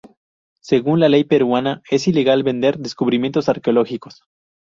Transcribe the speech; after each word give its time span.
Según 0.61 0.99
la 0.99 1.09
ley 1.09 1.25
peruana, 1.25 1.83
es 1.91 2.07
ilegal 2.07 2.41
vender 2.41 2.79
descubrimientos 2.79 3.49
arqueológicos. 3.49 4.23